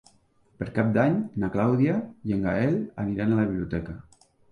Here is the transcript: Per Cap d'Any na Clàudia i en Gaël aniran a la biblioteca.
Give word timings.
Per 0.61 0.67
Cap 0.77 0.87
d'Any 0.93 1.19
na 1.43 1.49
Clàudia 1.55 1.97
i 2.29 2.33
en 2.37 2.47
Gaël 2.47 2.73
aniran 3.05 3.37
a 3.37 3.39
la 3.41 3.45
biblioteca. 3.51 3.95